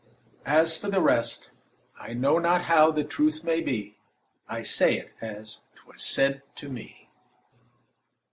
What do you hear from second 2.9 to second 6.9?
truth may be; I say it as 'twas said to